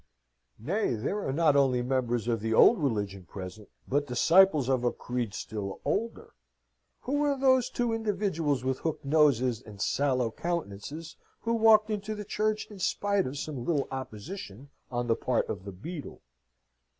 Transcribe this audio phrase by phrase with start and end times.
[0.57, 4.91] Nay, there are not only members of the old religion present, but disciples of a
[4.91, 6.33] creed still older.
[7.01, 12.25] Who are those two individuals with hooked noses and sallow countenances, who worked into the
[12.25, 16.23] church in spite of some little opposition on the part of the beadle?